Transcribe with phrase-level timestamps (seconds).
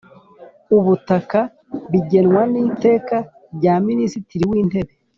[0.77, 1.39] ubutaka
[1.91, 3.15] bigenwa n Iteka
[3.55, 4.93] rya Minisitiri w Intebe